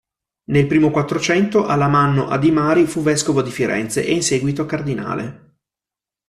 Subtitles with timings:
[0.45, 5.57] Nel primo Quattrocento Alamanno Adimari fu vescovo di Firenze e in seguito cardinale.